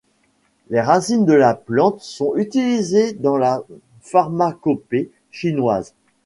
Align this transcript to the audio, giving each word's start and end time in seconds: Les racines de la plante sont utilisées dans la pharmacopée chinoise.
Les 0.71 0.81
racines 0.81 1.25
de 1.25 1.33
la 1.33 1.53
plante 1.53 1.99
sont 2.01 2.35
utilisées 2.35 3.13
dans 3.13 3.37
la 3.37 3.61
pharmacopée 4.01 5.11
chinoise. 5.29 5.93